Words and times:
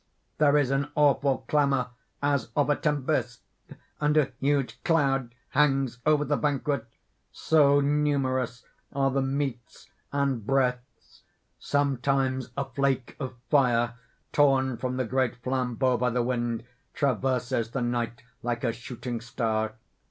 There 0.39 0.57
is 0.57 0.71
an 0.71 0.89
awful 0.95 1.45
clamor 1.47 1.89
as 2.23 2.49
of 2.55 2.71
a 2.71 2.75
tempest; 2.75 3.41
and 3.99 4.17
a 4.17 4.31
huge 4.39 4.83
cloud 4.83 5.35
hangs 5.49 5.99
over 6.07 6.25
the 6.25 6.37
banquet 6.37 6.87
so 7.31 7.79
numerous 7.81 8.65
are 8.91 9.11
the 9.11 9.21
meats 9.21 9.91
and 10.11 10.43
breaths. 10.43 11.21
Sometimes 11.59 12.49
a 12.57 12.65
flake 12.65 13.15
of 13.19 13.35
fire 13.51 13.93
torn 14.33 14.75
from 14.77 14.97
the 14.97 15.05
great 15.05 15.35
flambeaux 15.43 15.97
by 15.97 16.09
the 16.09 16.23
wind, 16.23 16.63
traverses 16.95 17.69
the 17.69 17.83
night 17.83 18.23
like 18.41 18.63
a 18.63 18.73
shooting 18.73 19.21
star. 19.21 19.73